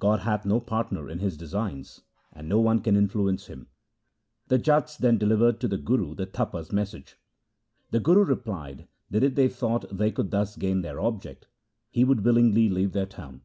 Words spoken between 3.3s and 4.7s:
Him.' The